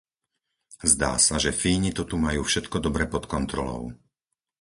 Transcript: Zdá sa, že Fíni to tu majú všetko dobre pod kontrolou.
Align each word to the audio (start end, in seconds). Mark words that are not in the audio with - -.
Zdá 0.91 1.13
sa, 1.25 1.35
že 1.43 1.53
Fíni 1.61 1.91
to 1.97 2.03
tu 2.09 2.15
majú 2.25 2.41
všetko 2.45 2.77
dobre 2.85 3.05
pod 3.13 3.23
kontrolou. 3.33 3.83